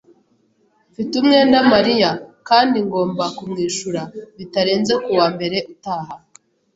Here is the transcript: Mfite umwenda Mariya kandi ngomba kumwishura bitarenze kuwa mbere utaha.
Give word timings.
Mfite 0.91 1.13
umwenda 1.21 1.57
Mariya 1.73 2.09
kandi 2.49 2.77
ngomba 2.87 3.23
kumwishura 3.37 4.01
bitarenze 4.37 4.93
kuwa 5.03 5.25
mbere 5.35 5.57
utaha. 5.73 6.15